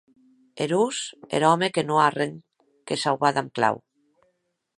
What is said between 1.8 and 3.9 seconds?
non a arren que sauvar damb clau!